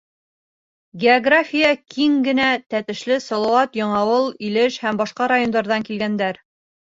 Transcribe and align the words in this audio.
География 1.01 1.73
киң 1.95 2.15
генә: 2.27 2.47
Тәтешле, 2.75 3.19
Салауат, 3.27 3.77
Яңауыл, 3.81 4.25
Илеш 4.49 4.79
һәм 4.87 4.99
башҡа 5.03 5.31
райондарҙан 5.33 5.89
килгәндәр. 5.91 6.41